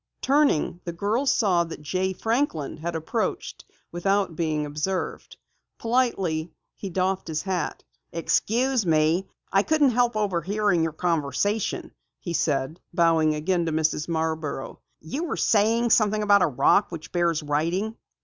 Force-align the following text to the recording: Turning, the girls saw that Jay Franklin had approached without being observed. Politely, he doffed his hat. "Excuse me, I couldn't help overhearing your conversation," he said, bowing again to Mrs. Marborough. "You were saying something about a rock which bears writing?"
Turning, 0.23 0.79
the 0.83 0.91
girls 0.91 1.31
saw 1.31 1.63
that 1.63 1.83
Jay 1.83 2.11
Franklin 2.11 2.77
had 2.77 2.95
approached 2.95 3.65
without 3.91 4.35
being 4.35 4.65
observed. 4.65 5.37
Politely, 5.77 6.51
he 6.75 6.89
doffed 6.89 7.27
his 7.27 7.43
hat. 7.43 7.83
"Excuse 8.11 8.83
me, 8.83 9.29
I 9.53 9.61
couldn't 9.61 9.91
help 9.91 10.15
overhearing 10.15 10.81
your 10.81 10.91
conversation," 10.91 11.93
he 12.19 12.33
said, 12.33 12.79
bowing 12.91 13.35
again 13.35 13.67
to 13.67 13.71
Mrs. 13.71 14.07
Marborough. 14.09 14.79
"You 15.01 15.25
were 15.25 15.37
saying 15.37 15.91
something 15.91 16.23
about 16.23 16.41
a 16.41 16.47
rock 16.47 16.91
which 16.91 17.11
bears 17.11 17.43
writing?" 17.43 17.95